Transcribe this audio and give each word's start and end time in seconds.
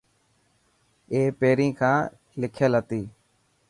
اي 1.11 1.19
پهرين 1.39 1.71
کان 1.79 1.99
لکيل 2.41 2.73
هتي. 2.79 3.01